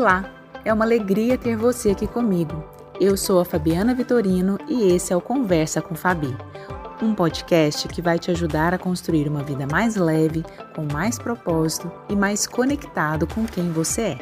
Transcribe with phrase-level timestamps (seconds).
[0.00, 0.32] Olá,
[0.64, 2.62] é uma alegria ter você aqui comigo.
[3.00, 6.28] Eu sou a Fabiana Vitorino e esse é o Conversa com Fabi,
[7.02, 11.90] um podcast que vai te ajudar a construir uma vida mais leve, com mais propósito
[12.08, 14.18] e mais conectado com quem você é.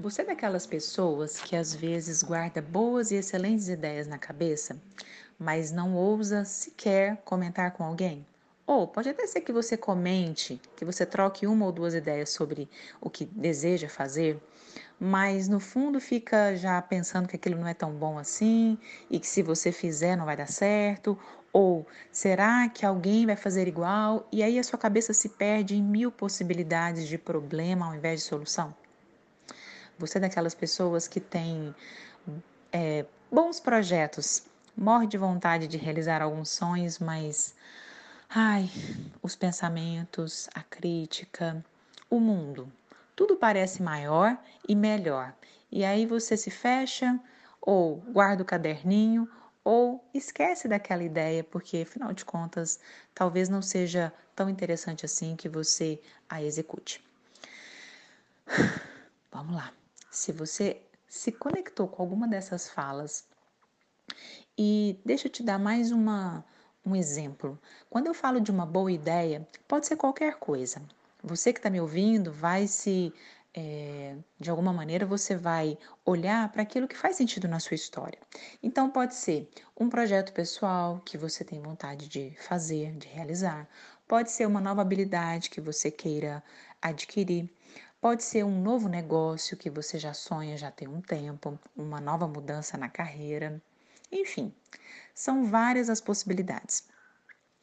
[0.00, 4.80] Você é daquelas pessoas que às vezes guarda boas e excelentes ideias na cabeça,
[5.38, 8.24] mas não ousa sequer comentar com alguém?
[8.66, 12.68] Ou pode até ser que você comente, que você troque uma ou duas ideias sobre
[13.00, 14.40] o que deseja fazer,
[14.98, 18.78] mas no fundo fica já pensando que aquilo não é tão bom assim
[19.10, 21.18] e que se você fizer não vai dar certo,
[21.52, 24.26] ou será que alguém vai fazer igual?
[24.32, 28.26] E aí a sua cabeça se perde em mil possibilidades de problema ao invés de
[28.26, 28.74] solução.
[29.98, 31.74] Você é daquelas pessoas que tem
[32.72, 34.44] é, bons projetos,
[34.76, 37.54] morre de vontade de realizar alguns sonhos, mas
[38.34, 38.70] Ai,
[39.22, 41.62] os pensamentos, a crítica,
[42.08, 42.72] o mundo,
[43.14, 45.34] tudo parece maior e melhor.
[45.70, 47.20] E aí você se fecha,
[47.60, 49.28] ou guarda o caderninho,
[49.62, 52.80] ou esquece daquela ideia, porque afinal de contas,
[53.14, 57.04] talvez não seja tão interessante assim que você a execute.
[59.30, 59.74] Vamos lá.
[60.10, 63.26] Se você se conectou com alguma dessas falas,
[64.56, 66.42] e deixa eu te dar mais uma
[66.84, 67.58] um exemplo.
[67.88, 70.82] Quando eu falo de uma boa ideia, pode ser qualquer coisa.
[71.22, 73.14] Você que está me ouvindo vai se,
[73.54, 78.18] é, de alguma maneira, você vai olhar para aquilo que faz sentido na sua história.
[78.62, 83.68] Então, pode ser um projeto pessoal que você tem vontade de fazer, de realizar.
[84.08, 86.42] Pode ser uma nova habilidade que você queira
[86.80, 87.48] adquirir.
[88.00, 92.26] Pode ser um novo negócio que você já sonha já tem um tempo, uma nova
[92.26, 93.62] mudança na carreira.
[94.10, 94.52] Enfim,
[95.14, 96.84] são várias as possibilidades.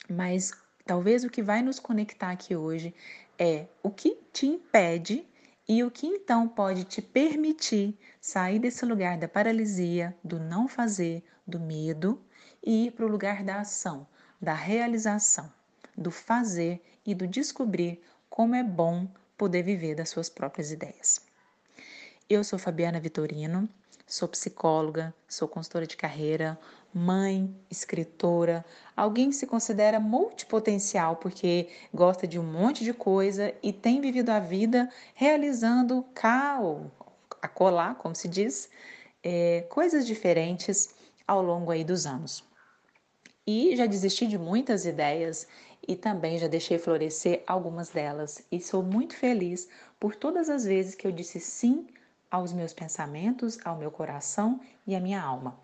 [0.10, 0.52] Mas
[0.86, 2.94] talvez o que vai nos conectar aqui hoje
[3.38, 5.28] é o que te impede
[5.68, 11.24] e o que então pode te permitir sair desse lugar da paralisia, do não fazer,
[11.46, 12.20] do medo
[12.66, 14.08] e ir para o lugar da ação,
[14.42, 15.52] da realização,
[15.96, 19.08] do fazer e do descobrir como é bom
[19.38, 21.22] poder viver das suas próprias ideias.
[22.30, 23.70] Eu sou Fabiana Vitorino,
[24.10, 26.60] sou psicóloga, sou consultora de carreira,
[26.92, 28.66] mãe, escritora,
[28.98, 34.32] alguém que se considera multipotencial porque gosta de um monte de coisa e tem vivido
[34.32, 36.92] a vida realizando cá ou
[37.40, 38.70] acolá, como se diz,
[39.24, 40.96] é, coisas diferentes
[41.28, 42.44] ao longo aí dos anos.
[43.46, 45.48] E já desisti de muitas ideias
[45.88, 50.96] e também já deixei florescer algumas delas e sou muito feliz por todas as vezes
[50.96, 51.88] que eu disse sim
[52.30, 55.60] aos meus pensamentos, ao meu coração e à minha alma.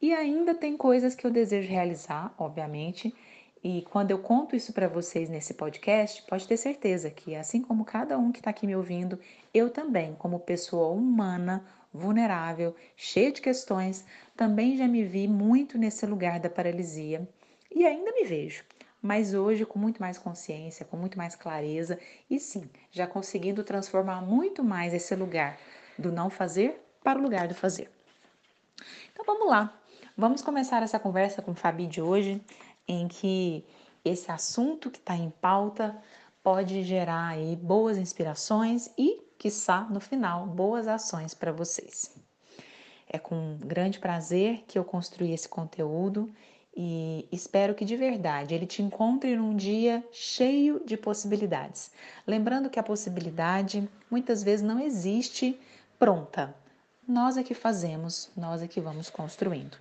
[0.00, 3.14] E ainda tem coisas que eu desejo realizar, obviamente,
[3.62, 7.84] e quando eu conto isso para vocês nesse podcast, pode ter certeza que, assim como
[7.84, 9.18] cada um que está aqui me ouvindo,
[9.54, 14.04] eu também, como pessoa humana, vulnerável, cheia de questões,
[14.36, 17.26] também já me vi muito nesse lugar da paralisia
[17.74, 18.64] e ainda me vejo.
[19.04, 21.98] Mas hoje com muito mais consciência, com muito mais clareza
[22.30, 25.58] e sim, já conseguindo transformar muito mais esse lugar
[25.98, 27.90] do não fazer para o lugar do fazer.
[29.12, 29.78] Então vamos lá.
[30.16, 32.42] Vamos começar essa conversa com Fabi de hoje,
[32.88, 33.66] em que
[34.02, 35.94] esse assunto que está em pauta
[36.42, 42.10] pode gerar aí boas inspirações e, quiçá, no final, boas ações para vocês.
[43.06, 46.32] É com grande prazer que eu construí esse conteúdo
[46.76, 51.92] e espero que de verdade ele te encontre num dia cheio de possibilidades.
[52.26, 55.58] Lembrando que a possibilidade muitas vezes não existe
[55.98, 56.54] pronta.
[57.06, 59.76] Nós é que fazemos, nós é que vamos construindo.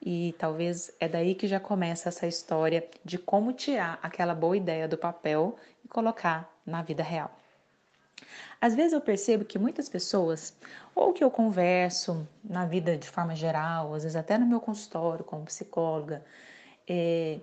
[0.00, 4.86] E talvez é daí que já começa essa história de como tirar aquela boa ideia
[4.86, 7.30] do papel e colocar na vida real.
[8.60, 10.56] Às vezes eu percebo que muitas pessoas,
[10.94, 15.24] ou que eu converso na vida de forma geral, às vezes até no meu consultório
[15.24, 16.24] como psicóloga,
[16.88, 17.40] é,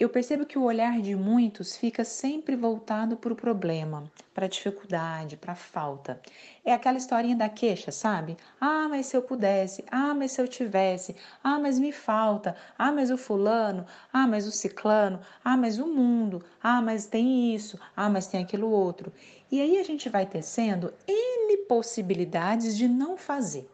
[0.00, 4.48] eu percebo que o olhar de muitos fica sempre voltado para o problema, para a
[4.48, 6.20] dificuldade, para a falta.
[6.64, 8.36] É aquela historinha da queixa, sabe?
[8.60, 12.92] Ah, mas se eu pudesse, ah, mas se eu tivesse, ah, mas me falta, ah,
[12.92, 17.76] mas o fulano, ah, mas o ciclano, ah, mas o mundo, ah, mas tem isso,
[17.96, 19.12] ah, mas tem aquilo outro.
[19.50, 23.68] E aí a gente vai tecendo N possibilidades de não fazer.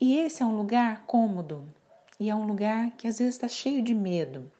[0.00, 1.66] E esse é um lugar cômodo,
[2.20, 4.52] e é um lugar que às vezes está cheio de medo.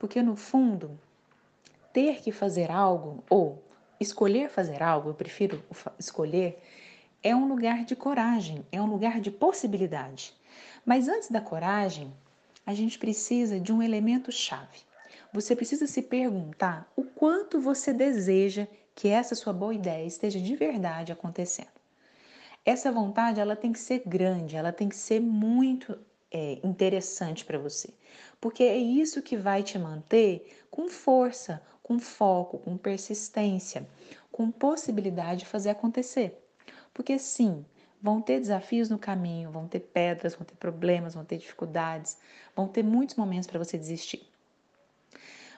[0.00, 0.98] Porque no fundo,
[1.92, 3.62] ter que fazer algo ou
[4.00, 5.62] escolher fazer algo, eu prefiro
[5.98, 6.58] escolher,
[7.22, 10.32] é um lugar de coragem, é um lugar de possibilidade.
[10.86, 12.10] Mas antes da coragem,
[12.64, 14.78] a gente precisa de um elemento chave.
[15.34, 20.56] você precisa se perguntar o quanto você deseja que essa sua boa ideia esteja de
[20.56, 21.68] verdade acontecendo.
[22.64, 25.98] Essa vontade ela tem que ser grande, ela tem que ser muito
[26.30, 27.92] é, interessante para você,
[28.40, 33.86] porque é isso que vai te manter com força, com foco, com persistência,
[34.30, 36.40] com possibilidade de fazer acontecer.
[36.94, 37.64] Porque sim,
[38.00, 42.16] vão ter desafios no caminho, vão ter pedras, vão ter problemas, vão ter dificuldades,
[42.54, 44.26] vão ter muitos momentos para você desistir.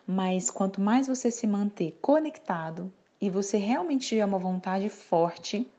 [0.07, 5.71] Mas quanto mais você se manter conectado e você realmente tiver uma vontade forte,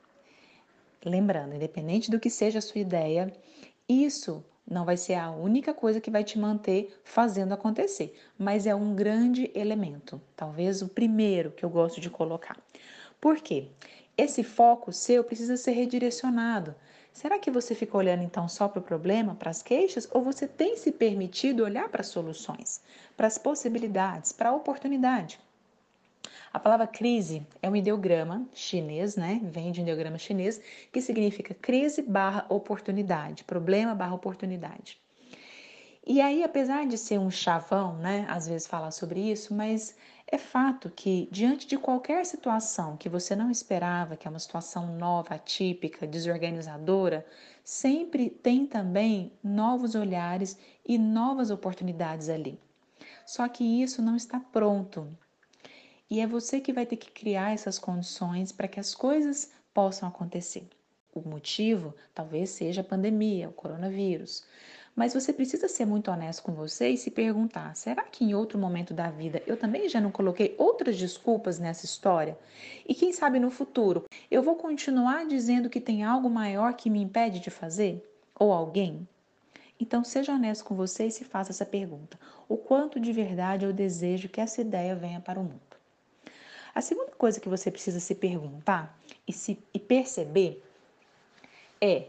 [1.04, 3.30] lembrando, independente do que seja a sua ideia,
[3.86, 8.74] isso não vai ser a única coisa que vai te manter fazendo acontecer, mas é
[8.74, 12.56] um grande elemento, talvez o primeiro que eu gosto de colocar.
[13.20, 13.68] Por quê?
[14.16, 16.74] Esse foco seu precisa ser redirecionado.
[17.12, 20.48] Será que você fica olhando então só para o problema, para as queixas, ou você
[20.48, 22.82] tem se permitido olhar para as soluções,
[23.16, 25.38] para as possibilidades, para a oportunidade?
[26.54, 29.40] A palavra crise é um ideograma chinês, né?
[29.42, 30.60] Vem de um ideograma chinês
[30.92, 34.96] que significa crise barra oportunidade, problema barra oportunidade.
[36.06, 38.24] E aí, apesar de ser um chavão, né?
[38.28, 39.96] Às vezes falar sobre isso, mas
[40.28, 44.96] é fato que diante de qualquer situação que você não esperava, que é uma situação
[44.96, 47.26] nova, atípica, desorganizadora,
[47.64, 52.60] sempre tem também novos olhares e novas oportunidades ali.
[53.26, 55.08] Só que isso não está pronto,
[56.10, 60.08] e é você que vai ter que criar essas condições para que as coisas possam
[60.08, 60.68] acontecer.
[61.14, 64.44] O motivo talvez seja a pandemia, o coronavírus.
[64.94, 68.58] Mas você precisa ser muito honesto com você e se perguntar: será que em outro
[68.58, 72.38] momento da vida eu também já não coloquei outras desculpas nessa história?
[72.86, 77.00] E quem sabe no futuro eu vou continuar dizendo que tem algo maior que me
[77.00, 78.04] impede de fazer?
[78.38, 79.08] Ou alguém?
[79.80, 82.18] Então seja honesto com você e se faça essa pergunta:
[82.48, 85.73] o quanto de verdade eu desejo que essa ideia venha para o mundo?
[86.74, 88.98] A segunda coisa que você precisa se perguntar
[89.28, 90.62] e, se, e perceber
[91.80, 92.08] é: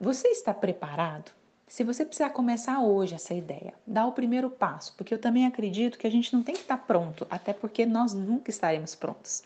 [0.00, 1.30] você está preparado?
[1.68, 5.96] Se você precisar começar hoje essa ideia, dá o primeiro passo, porque eu também acredito
[5.96, 9.44] que a gente não tem que estar pronto, até porque nós nunca estaremos prontos.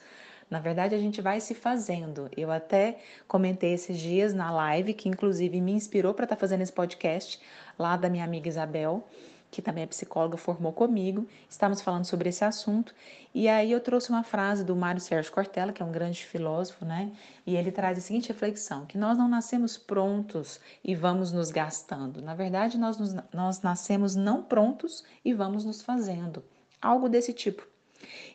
[0.49, 2.31] Na verdade, a gente vai se fazendo.
[2.35, 6.73] Eu até comentei esses dias na live, que inclusive me inspirou para estar fazendo esse
[6.73, 7.39] podcast,
[7.79, 9.07] lá da minha amiga Isabel,
[9.55, 11.29] que também é psicóloga, formou comigo.
[11.49, 12.93] Estávamos falando sobre esse assunto.
[13.33, 16.85] E aí eu trouxe uma frase do Mário Sérgio Cortella, que é um grande filósofo,
[16.85, 17.13] né?
[17.47, 22.21] E ele traz a seguinte reflexão: que nós não nascemos prontos e vamos nos gastando.
[22.21, 26.43] Na verdade, nós, nos, nós nascemos não prontos e vamos nos fazendo.
[26.83, 27.67] Algo desse tipo.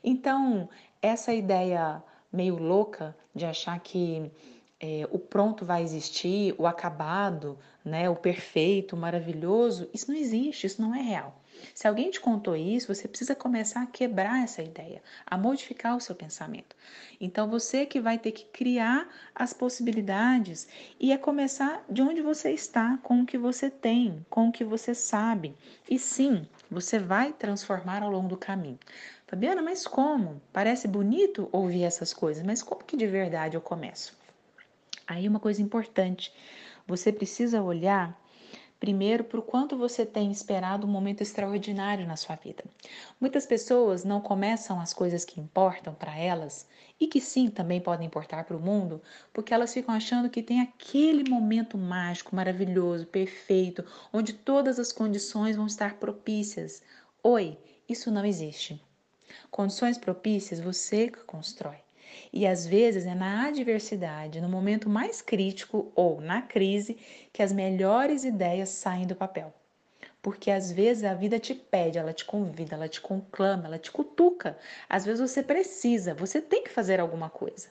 [0.01, 0.69] Então,
[1.01, 2.01] essa ideia
[2.31, 4.31] meio louca de achar que
[4.79, 10.67] é, o pronto vai existir, o acabado, né, o perfeito, o maravilhoso, isso não existe,
[10.67, 11.39] isso não é real.
[11.73, 15.99] Se alguém te contou isso, você precisa começar a quebrar essa ideia, a modificar o
[15.99, 16.73] seu pensamento.
[17.19, 20.67] Então você que vai ter que criar as possibilidades
[20.97, 24.63] e é começar de onde você está, com o que você tem, com o que
[24.63, 25.53] você sabe.
[25.89, 28.79] E sim, você vai transformar ao longo do caminho.
[29.27, 30.41] Fabiana, mas como?
[30.53, 34.18] Parece bonito ouvir essas coisas, mas como que de verdade eu começo?
[35.09, 36.31] Aí uma coisa importante,
[36.85, 38.15] você precisa olhar
[38.79, 42.63] primeiro o quanto você tem esperado um momento extraordinário na sua vida.
[43.19, 46.67] Muitas pessoas não começam as coisas que importam para elas
[46.99, 49.01] e que sim também podem importar para o mundo,
[49.33, 53.83] porque elas ficam achando que tem aquele momento mágico, maravilhoso, perfeito,
[54.13, 56.83] onde todas as condições vão estar propícias.
[57.23, 57.57] Oi,
[57.89, 58.79] isso não existe.
[59.49, 61.88] Condições propícias você constrói.
[62.31, 66.97] E às vezes é na adversidade, no momento mais crítico ou na crise,
[67.31, 69.53] que as melhores ideias saem do papel.
[70.21, 73.91] Porque às vezes a vida te pede, ela te convida, ela te conclama, ela te
[73.91, 74.57] cutuca.
[74.89, 77.69] Às vezes você precisa, você tem que fazer alguma coisa.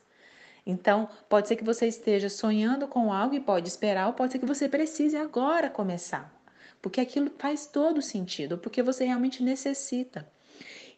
[0.66, 4.38] Então, pode ser que você esteja sonhando com algo e pode esperar, ou pode ser
[4.38, 6.34] que você precise agora começar.
[6.80, 10.30] Porque aquilo faz todo sentido, porque você realmente necessita.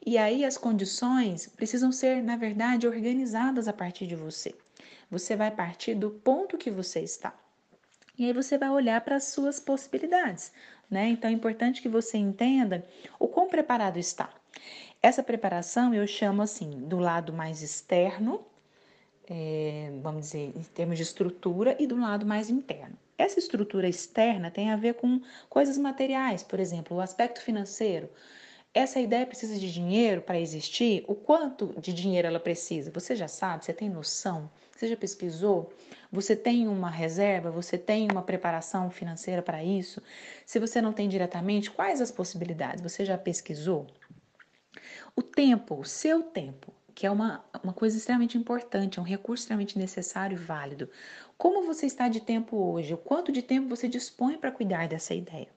[0.04, 4.54] E aí as condições precisam ser, na verdade, organizadas a partir de você.
[5.10, 7.34] Você vai partir do ponto que você está.
[8.18, 10.52] E aí você vai olhar para as suas possibilidades,
[10.90, 11.08] né?
[11.08, 12.84] Então é importante que você entenda
[13.18, 14.30] o quão preparado está.
[15.02, 18.44] Essa preparação eu chamo assim do lado mais externo,
[19.28, 22.96] é, vamos dizer, em termos de estrutura, e do lado mais interno.
[23.16, 28.10] Essa estrutura externa tem a ver com coisas materiais, por exemplo, o aspecto financeiro.
[28.72, 31.04] Essa ideia precisa de dinheiro para existir?
[31.08, 32.92] O quanto de dinheiro ela precisa?
[32.92, 33.64] Você já sabe?
[33.64, 34.48] Você tem noção?
[34.70, 35.72] Você já pesquisou?
[36.12, 37.50] Você tem uma reserva?
[37.50, 40.00] Você tem uma preparação financeira para isso?
[40.46, 42.80] Se você não tem diretamente, quais as possibilidades?
[42.80, 43.88] Você já pesquisou?
[45.16, 49.42] O tempo, o seu tempo, que é uma, uma coisa extremamente importante, é um recurso
[49.42, 50.88] extremamente necessário e válido.
[51.36, 52.94] Como você está de tempo hoje?
[52.94, 55.48] O quanto de tempo você dispõe para cuidar dessa ideia?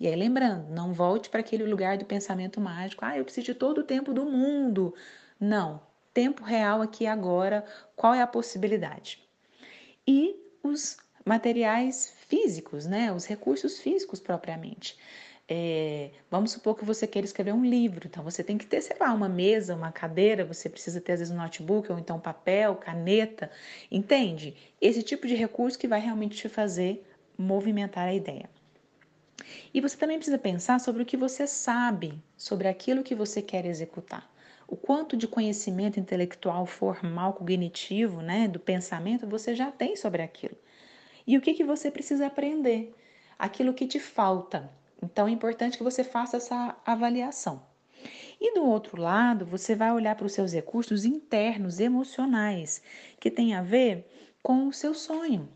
[0.00, 3.04] E aí, lembrando, não volte para aquele lugar do pensamento mágico.
[3.04, 4.94] Ah, eu preciso de todo o tempo do mundo.
[5.40, 5.82] Não.
[6.14, 7.64] Tempo real aqui agora.
[7.96, 9.20] Qual é a possibilidade?
[10.06, 13.12] E os materiais físicos, né?
[13.12, 14.96] Os recursos físicos propriamente.
[15.50, 18.96] É, vamos supor que você queira escrever um livro, então você tem que ter, sei
[19.00, 22.76] lá, uma mesa, uma cadeira, você precisa ter às vezes um notebook ou então papel,
[22.76, 23.50] caneta,
[23.90, 24.54] entende?
[24.78, 27.02] Esse tipo de recurso que vai realmente te fazer
[27.38, 28.50] movimentar a ideia.
[29.72, 33.64] E você também precisa pensar sobre o que você sabe, sobre aquilo que você quer
[33.64, 34.28] executar.
[34.66, 40.56] O quanto de conhecimento intelectual, formal, cognitivo, né, do pensamento você já tem sobre aquilo.
[41.26, 42.94] E o que, que você precisa aprender?
[43.38, 44.70] Aquilo que te falta,
[45.02, 47.62] então é importante que você faça essa avaliação.
[48.40, 52.82] E do outro lado, você vai olhar para os seus recursos internos, emocionais,
[53.18, 54.06] que tem a ver
[54.42, 55.48] com o seu sonho,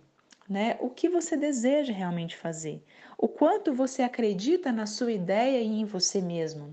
[0.48, 0.76] né?
[0.80, 2.82] O que você deseja realmente fazer?
[3.16, 6.70] O quanto você acredita na sua ideia e em você mesmo?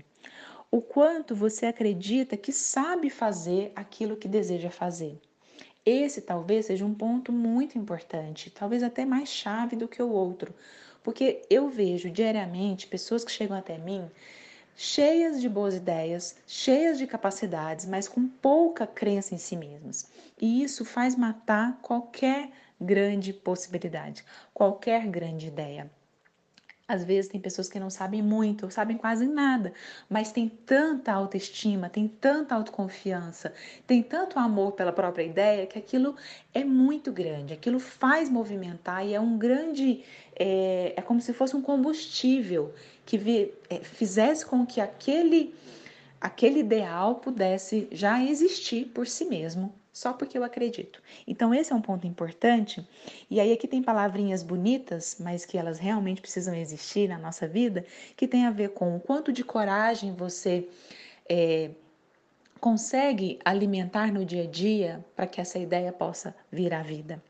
[0.70, 5.20] O quanto você acredita que sabe fazer aquilo que deseja fazer?
[5.84, 10.54] Esse talvez seja um ponto muito importante, talvez até mais chave do que o outro,
[11.02, 14.10] porque eu vejo diariamente pessoas que chegam até mim
[14.82, 20.10] cheias de boas ideias, cheias de capacidades, mas com pouca crença em si mesmas.
[20.40, 22.50] E isso faz matar qualquer
[22.80, 25.90] grande possibilidade, qualquer grande ideia.
[26.90, 29.72] Às vezes tem pessoas que não sabem muito, sabem quase nada,
[30.08, 33.54] mas tem tanta autoestima, tem tanta autoconfiança,
[33.86, 36.16] tem tanto amor pela própria ideia que aquilo
[36.52, 40.02] é muito grande, aquilo faz movimentar e é um grande,
[40.34, 42.74] é, é como se fosse um combustível
[43.06, 45.54] que vi, é, fizesse com que aquele,
[46.20, 51.02] aquele ideal pudesse já existir por si mesmo só porque eu acredito.
[51.26, 52.86] Então, esse é um ponto importante.
[53.28, 57.84] E aí, aqui tem palavrinhas bonitas, mas que elas realmente precisam existir na nossa vida,
[58.16, 60.68] que tem a ver com o quanto de coragem você
[61.28, 61.70] é,
[62.60, 67.22] consegue alimentar no dia a dia para que essa ideia possa vir à vida.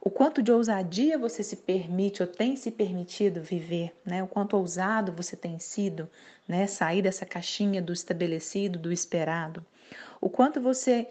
[0.00, 4.22] O quanto de ousadia você se permite ou tem se permitido viver, né?
[4.22, 6.10] O quanto ousado você tem sido,
[6.46, 6.66] né?
[6.66, 9.64] Sair dessa caixinha do estabelecido, do esperado.
[10.20, 11.08] O quanto você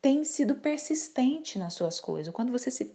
[0.00, 2.32] tem sido persistente nas suas coisas.
[2.32, 2.94] Quando você se,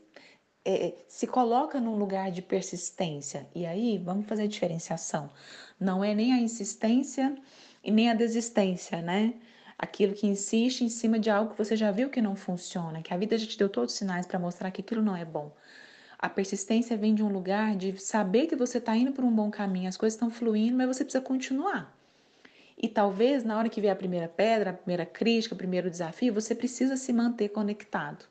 [0.66, 5.32] é, se coloca num lugar de persistência, e aí vamos fazer a diferenciação.
[5.80, 7.36] Não é nem a insistência
[7.84, 9.36] e nem a desistência, né?
[9.78, 13.14] Aquilo que insiste em cima de algo que você já viu que não funciona, que
[13.14, 15.52] a vida já te deu todos os sinais para mostrar que aquilo não é bom.
[16.18, 19.52] A persistência vem de um lugar de saber que você está indo por um bom
[19.52, 21.95] caminho, as coisas estão fluindo, mas você precisa continuar.
[22.78, 26.34] E talvez na hora que vier a primeira pedra, a primeira crítica, o primeiro desafio,
[26.34, 28.26] você precisa se manter conectado.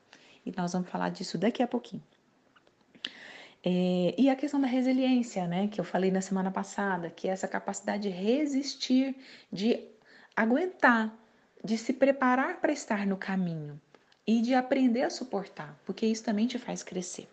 [0.45, 2.03] E nós vamos falar disso daqui a pouquinho.
[3.63, 7.31] É, e a questão da resiliência, né, que eu falei na semana passada, que é
[7.31, 9.15] essa capacidade de resistir,
[9.51, 9.83] de
[10.35, 11.11] aguentar,
[11.63, 13.81] de se preparar para estar no caminho
[14.27, 17.27] e de aprender a suportar, porque isso também te faz crescer.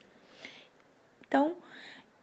[1.26, 1.56] Então,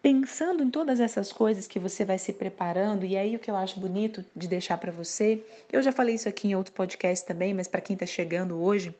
[0.01, 3.55] pensando em todas essas coisas que você vai se preparando, e aí o que eu
[3.55, 7.53] acho bonito de deixar para você, eu já falei isso aqui em outro podcast também,
[7.53, 8.95] mas para quem está chegando hoje,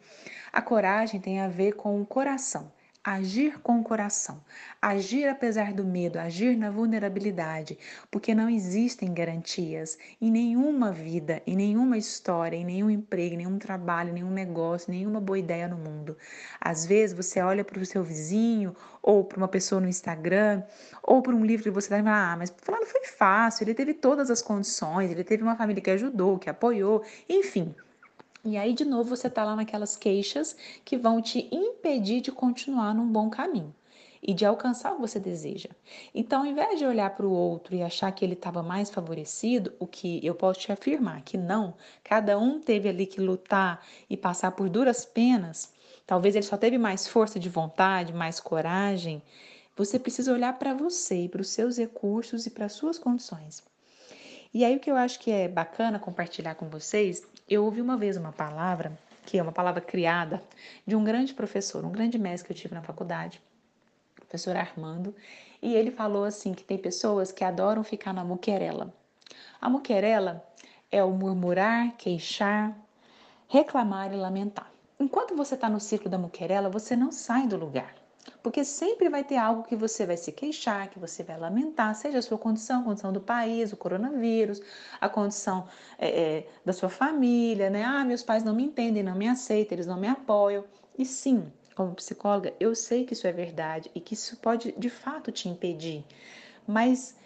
[0.52, 2.72] a coragem tem a ver com o coração
[3.04, 4.44] agir com o coração,
[4.82, 7.78] agir apesar do medo, agir na vulnerabilidade,
[8.12, 13.58] porque não existem garantias em nenhuma vida, em nenhuma história, em nenhum emprego, em nenhum
[13.58, 16.18] trabalho, nenhum negócio, nenhuma boa ideia no mundo.
[16.60, 20.62] Às vezes você olha para o seu vizinho ou para uma pessoa no Instagram
[21.02, 23.74] ou para um livro que você está e fala, ah, mas fulano foi fácil, ele
[23.74, 27.74] teve todas as condições, ele teve uma família que ajudou, que apoiou, enfim.
[28.44, 30.56] E aí, de novo, você está lá naquelas queixas
[30.86, 33.76] que vão te impedir de continuar num bom caminho
[34.22, 35.70] e de alcançar o que você deseja.
[36.14, 39.74] Então, ao invés de olhar para o outro e achar que ele estava mais favorecido,
[39.78, 44.16] o que eu posso te afirmar que não, cada um teve ali que lutar e
[44.16, 45.74] passar por duras penas.
[46.06, 49.22] Talvez ele só teve mais força de vontade, mais coragem.
[49.76, 53.64] Você precisa olhar para você e para os seus recursos e para as suas condições.
[54.54, 57.98] E aí o que eu acho que é bacana compartilhar com vocês eu ouvi uma
[57.98, 60.44] vez uma palavra, que é uma palavra criada,
[60.86, 63.42] de um grande professor, um grande mestre que eu tive na faculdade,
[64.18, 65.16] o professor Armando,
[65.62, 68.94] e ele falou assim que tem pessoas que adoram ficar na muquerela.
[69.60, 70.46] A muquerela
[70.92, 72.76] é o murmurar, queixar,
[73.48, 74.72] reclamar e lamentar.
[75.00, 77.99] Enquanto você está no ciclo da muquerela, você não sai do lugar.
[78.42, 82.20] Porque sempre vai ter algo que você vai se queixar, que você vai lamentar, seja
[82.20, 84.62] a sua condição, a condição do país, o coronavírus,
[85.00, 85.68] a condição
[85.98, 87.84] é, é, da sua família, né?
[87.84, 90.64] Ah, meus pais não me entendem, não me aceitam, eles não me apoiam.
[90.98, 94.90] E sim, como psicóloga, eu sei que isso é verdade e que isso pode de
[94.90, 96.06] fato te impedir.
[96.66, 97.18] Mas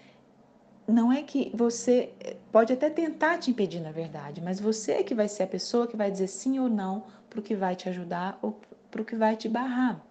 [0.88, 2.14] não é que você
[2.52, 5.88] pode até tentar te impedir, na verdade, mas você é que vai ser a pessoa
[5.88, 8.60] que vai dizer sim ou não para o que vai te ajudar ou
[8.92, 10.04] para o que vai te barrar.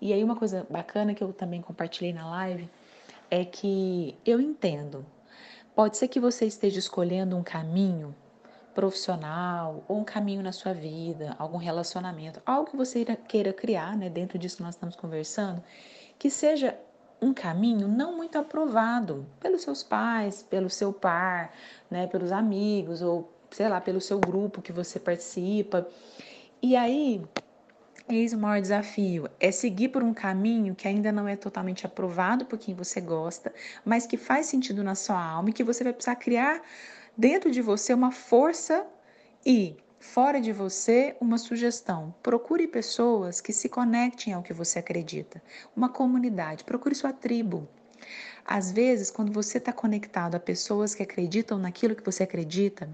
[0.00, 2.68] E aí, uma coisa bacana que eu também compartilhei na live
[3.30, 5.04] é que eu entendo.
[5.74, 8.14] Pode ser que você esteja escolhendo um caminho
[8.74, 14.10] profissional ou um caminho na sua vida, algum relacionamento, algo que você queira criar, né,
[14.10, 15.62] dentro disso que nós estamos conversando,
[16.18, 16.78] que seja
[17.20, 21.52] um caminho não muito aprovado pelos seus pais, pelo seu par,
[21.90, 25.88] né, pelos amigos ou sei lá, pelo seu grupo que você participa.
[26.62, 27.24] E aí,
[28.08, 32.46] eis o maior desafio: é seguir por um caminho que ainda não é totalmente aprovado
[32.46, 33.52] por quem você gosta,
[33.84, 36.62] mas que faz sentido na sua alma e que você vai precisar criar
[37.16, 38.86] dentro de você uma força
[39.44, 42.14] e fora de você uma sugestão.
[42.22, 45.42] Procure pessoas que se conectem ao que você acredita.
[45.74, 47.68] Uma comunidade, procure sua tribo.
[48.44, 52.88] Às vezes, quando você está conectado a pessoas que acreditam naquilo que você acredita,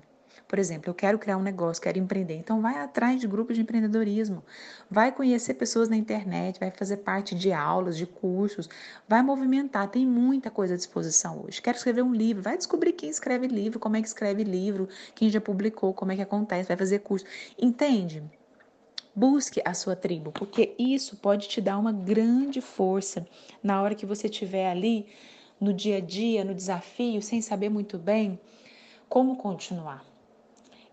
[0.52, 2.34] por exemplo, eu quero criar um negócio, quero empreender.
[2.34, 4.44] Então, vai atrás de grupos de empreendedorismo,
[4.90, 8.68] vai conhecer pessoas na internet, vai fazer parte de aulas, de cursos,
[9.08, 9.88] vai movimentar.
[9.88, 11.62] Tem muita coisa à disposição hoje.
[11.62, 15.30] Quero escrever um livro, vai descobrir quem escreve livro, como é que escreve livro, quem
[15.30, 17.24] já publicou, como é que acontece, vai fazer curso.
[17.58, 18.22] Entende?
[19.16, 23.26] Busque a sua tribo, porque isso pode te dar uma grande força
[23.62, 25.06] na hora que você estiver ali
[25.58, 28.38] no dia a dia, no desafio, sem saber muito bem
[29.08, 30.11] como continuar.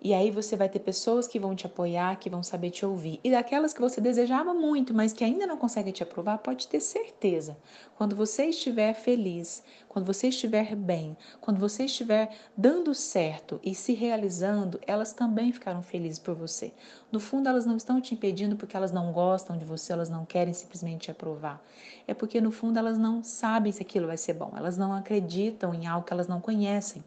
[0.01, 3.19] E aí você vai ter pessoas que vão te apoiar, que vão saber te ouvir.
[3.21, 6.79] E daquelas que você desejava muito, mas que ainda não conseguem te aprovar, pode ter
[6.79, 7.57] certeza.
[7.97, 13.93] Quando você estiver feliz, quando você estiver bem, quando você estiver dando certo e se
[13.93, 16.71] realizando, elas também ficaram felizes por você.
[17.11, 20.25] No fundo, elas não estão te impedindo porque elas não gostam de você, elas não
[20.25, 21.61] querem simplesmente te aprovar.
[22.07, 25.73] É porque no fundo elas não sabem se aquilo vai ser bom, elas não acreditam
[25.73, 27.03] em algo que elas não conhecem.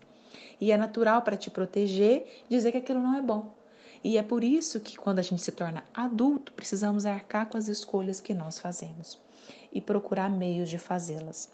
[0.62, 3.53] E é natural para te proteger dizer que aquilo não é bom.
[4.05, 7.66] E é por isso que quando a gente se torna adulto, precisamos arcar com as
[7.66, 9.20] escolhas que nós fazemos
[9.72, 11.51] e procurar meios de fazê-las.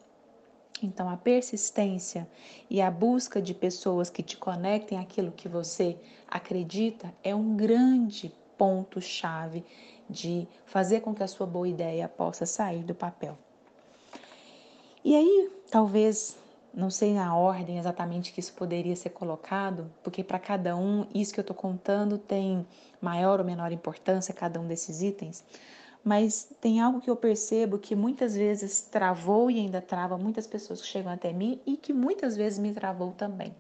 [0.83, 2.29] Então, a persistência
[2.68, 5.97] e a busca de pessoas que te conectem àquilo que você
[6.29, 9.64] acredita é um grande ponto-chave
[10.09, 13.38] de fazer com que a sua boa ideia possa sair do papel.
[15.03, 16.37] E aí, talvez
[16.74, 21.33] não sei na ordem exatamente que isso poderia ser colocado, porque para cada um, isso
[21.33, 22.66] que eu estou contando tem
[23.00, 25.44] maior ou menor importância, cada um desses itens,
[26.04, 30.81] mas tem algo que eu percebo que muitas vezes travou e ainda trava muitas pessoas
[30.81, 33.54] que chegam até mim e que muitas vezes me travou também,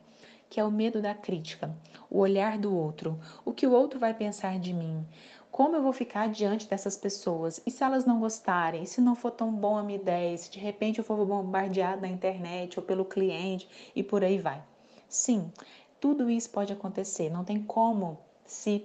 [0.48, 1.74] que é o medo da crítica,
[2.08, 5.06] o olhar do outro, o que o outro vai pensar de mim,
[5.50, 7.60] como eu vou ficar diante dessas pessoas?
[7.66, 8.84] E se elas não gostarem?
[8.86, 10.36] Se não for tão bom a minha ideia?
[10.36, 14.62] Se de repente eu for bombardeado na internet ou pelo cliente e por aí vai?
[15.08, 15.50] Sim,
[16.00, 17.30] tudo isso pode acontecer.
[17.30, 18.84] Não tem como se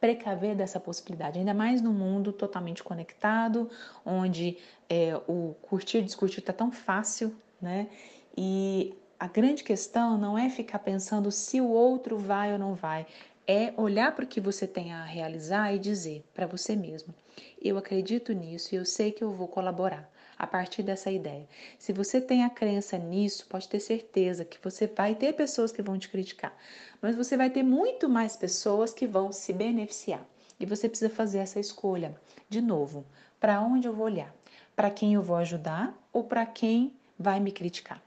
[0.00, 3.68] precaver dessa possibilidade, ainda mais no mundo totalmente conectado,
[4.04, 4.56] onde
[4.88, 7.88] é, o curtir e discutir está tão fácil, né?
[8.36, 13.06] E a grande questão não é ficar pensando se o outro vai ou não vai,
[13.48, 17.14] é olhar para o que você tem a realizar e dizer para você mesmo:
[17.60, 20.06] eu acredito nisso e eu sei que eu vou colaborar
[20.38, 21.48] a partir dessa ideia.
[21.78, 25.80] Se você tem a crença nisso, pode ter certeza que você vai ter pessoas que
[25.80, 26.54] vão te criticar,
[27.00, 30.24] mas você vai ter muito mais pessoas que vão se beneficiar.
[30.60, 32.14] E você precisa fazer essa escolha.
[32.50, 33.06] De novo,
[33.40, 34.34] para onde eu vou olhar?
[34.76, 38.02] Para quem eu vou ajudar ou para quem vai me criticar?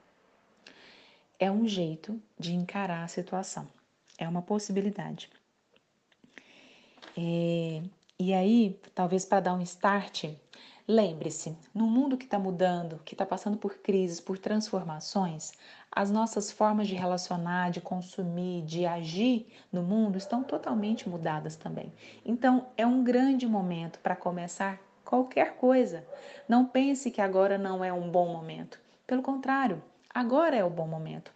[1.40, 3.68] É um jeito de encarar a situação.
[4.22, 5.28] É uma possibilidade.
[7.18, 7.82] É,
[8.20, 10.26] e aí, talvez para dar um start,
[10.88, 15.54] lembre-se: no mundo que está mudando, que está passando por crises, por transformações,
[15.92, 21.92] as nossas formas de relacionar, de consumir, de agir no mundo estão totalmente mudadas também.
[22.24, 26.06] Então, é um grande momento para começar qualquer coisa.
[26.48, 28.80] Não pense que agora não é um bom momento.
[29.08, 29.82] Pelo contrário,
[30.14, 31.32] agora é o bom momento.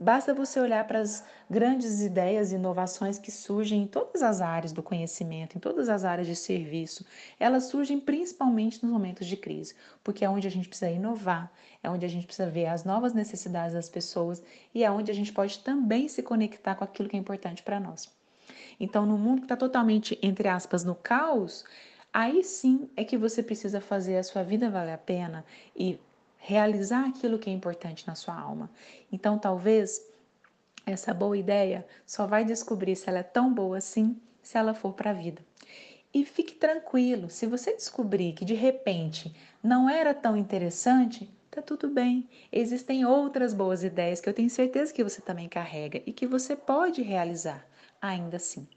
[0.00, 4.72] Basta você olhar para as grandes ideias e inovações que surgem em todas as áreas
[4.72, 7.04] do conhecimento, em todas as áreas de serviço.
[7.38, 11.90] Elas surgem principalmente nos momentos de crise, porque é onde a gente precisa inovar, é
[11.90, 14.42] onde a gente precisa ver as novas necessidades das pessoas
[14.74, 17.78] e é onde a gente pode também se conectar com aquilo que é importante para
[17.78, 18.10] nós.
[18.80, 21.64] Então, no mundo que está totalmente, entre aspas, no caos,
[22.12, 25.98] aí sim é que você precisa fazer a sua vida valer a pena e
[26.46, 28.70] realizar aquilo que é importante na sua alma.
[29.10, 30.00] Então, talvez
[30.86, 34.92] essa boa ideia só vai descobrir se ela é tão boa assim se ela for
[34.92, 35.44] para a vida.
[36.14, 41.88] E fique tranquilo, se você descobrir que de repente não era tão interessante, tá tudo
[41.88, 42.28] bem.
[42.52, 46.54] Existem outras boas ideias que eu tenho certeza que você também carrega e que você
[46.54, 47.66] pode realizar
[48.00, 48.68] ainda assim.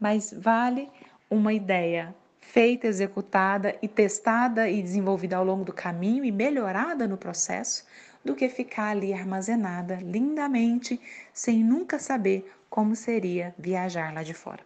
[0.00, 0.90] Mas vale
[1.30, 2.16] uma ideia
[2.48, 7.84] feita, executada e testada e desenvolvida ao longo do caminho e melhorada no processo,
[8.24, 10.98] do que ficar ali armazenada lindamente
[11.32, 14.64] sem nunca saber como seria viajar lá de fora.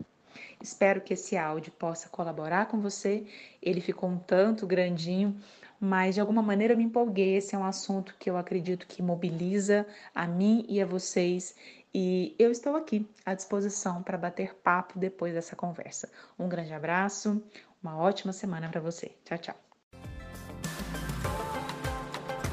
[0.60, 3.26] Espero que esse áudio possa colaborar com você.
[3.60, 5.36] Ele ficou um tanto grandinho,
[5.80, 7.36] mas de alguma maneira eu me empolguei.
[7.36, 11.56] Esse é um assunto que eu acredito que mobiliza a mim e a vocês.
[11.92, 16.08] E eu estou aqui à disposição para bater papo depois dessa conversa.
[16.38, 17.42] Um grande abraço,
[17.82, 19.10] uma ótima semana para você.
[19.24, 19.54] Tchau, tchau.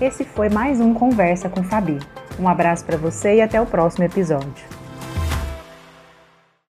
[0.02, 2.00] Esse foi mais um Conversa com Fabi.
[2.40, 4.79] Um abraço para você e até o próximo episódio.